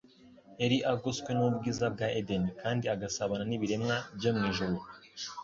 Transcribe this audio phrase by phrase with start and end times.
[0.61, 4.77] yari agoswe n'ubwiza bwa Edeni, kandi agasabana n'ibiremwa byo mu ijuru.